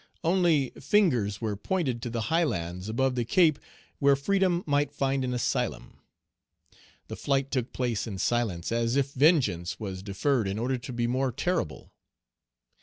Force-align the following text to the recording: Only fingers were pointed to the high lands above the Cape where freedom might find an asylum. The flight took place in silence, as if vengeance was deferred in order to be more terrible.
Only 0.23 0.71
fingers 0.79 1.41
were 1.41 1.55
pointed 1.55 2.01
to 2.01 2.09
the 2.09 2.21
high 2.21 2.43
lands 2.43 2.89
above 2.89 3.13
the 3.13 3.23
Cape 3.23 3.59
where 3.99 4.15
freedom 4.15 4.63
might 4.65 4.91
find 4.95 5.23
an 5.23 5.31
asylum. 5.31 5.99
The 7.07 7.15
flight 7.15 7.51
took 7.51 7.71
place 7.71 8.07
in 8.07 8.17
silence, 8.17 8.71
as 8.71 8.95
if 8.95 9.11
vengeance 9.13 9.79
was 9.79 10.01
deferred 10.01 10.47
in 10.47 10.57
order 10.57 10.79
to 10.79 10.91
be 10.91 11.05
more 11.05 11.31
terrible. 11.31 11.91